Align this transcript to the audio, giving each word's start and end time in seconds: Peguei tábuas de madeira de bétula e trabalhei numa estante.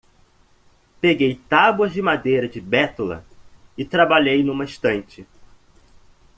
Peguei 0.99 1.35
tábuas 1.47 1.93
de 1.93 2.01
madeira 2.01 2.49
de 2.49 2.59
bétula 2.59 3.23
e 3.77 3.85
trabalhei 3.85 4.43
numa 4.43 4.63
estante. 4.65 5.27